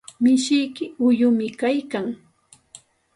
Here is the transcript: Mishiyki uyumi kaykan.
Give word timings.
Mishiyki 0.23 0.83
uyumi 1.07 1.47
kaykan. 1.59 2.07